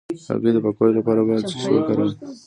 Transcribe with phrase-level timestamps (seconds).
[0.25, 2.09] د هګیو د پاکوالي لپاره باید څه شی وکاروم؟